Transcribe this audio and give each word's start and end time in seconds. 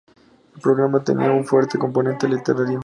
El 0.55 0.59
programa 0.61 1.03
tenía 1.03 1.29
un 1.29 1.45
fuerte 1.45 1.77
componente 1.77 2.27
literario. 2.27 2.79